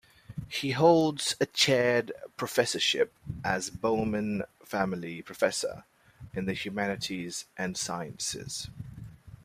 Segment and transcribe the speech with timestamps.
[0.49, 3.13] He holds a chaired professorship
[3.43, 5.83] as Bowman Family Professor
[6.33, 8.67] in the Humanities and Sciences.